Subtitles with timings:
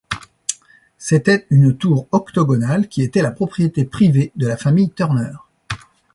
[0.97, 5.33] C'était une tour octogonale qui était la propriété privée de la famille Turner.